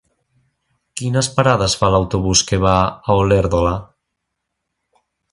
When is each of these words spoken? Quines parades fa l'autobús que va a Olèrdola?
Quines 1.01 1.27
parades 1.35 1.75
fa 1.81 1.89
l'autobús 1.95 2.41
que 2.51 2.59
va 2.63 2.73
a 2.85 3.17
Olèrdola? 3.25 3.75